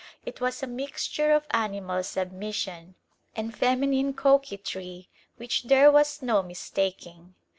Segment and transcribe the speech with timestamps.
[0.25, 2.95] It was a mixture of animal submission
[3.35, 7.35] and feminine coquetry which there was no mistaking.